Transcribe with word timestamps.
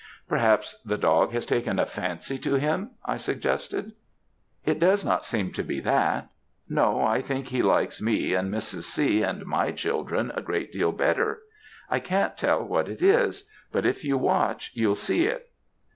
"'Perhaps 0.27 0.81
the 0.83 0.97
dog 0.97 1.31
has 1.31 1.45
taken 1.45 1.77
a 1.77 1.85
fancy 1.85 2.39
to 2.39 2.55
him?' 2.55 2.89
I 3.05 3.17
suggested. 3.17 3.91
"'It 4.65 4.79
does 4.79 5.05
not 5.05 5.23
seem 5.25 5.51
to 5.51 5.61
be 5.63 5.79
that; 5.81 6.31
no, 6.67 7.03
I 7.03 7.21
think 7.21 7.49
he 7.49 7.61
likes 7.61 8.01
me 8.01 8.33
and 8.33 8.51
Mrs. 8.51 8.81
C. 8.85 9.21
and 9.21 9.45
my 9.45 9.71
children 9.71 10.31
a 10.33 10.41
great 10.41 10.71
deal 10.71 10.91
better. 10.91 11.43
I 11.87 11.99
can't 11.99 12.35
tell 12.35 12.63
what 12.63 12.89
it 12.89 13.03
is; 13.03 13.47
but 13.71 13.85
if 13.85 14.03
you 14.03 14.17
watch, 14.17 14.71
you'll 14.73 14.95
see 14.95 15.27
it.' 15.27 15.51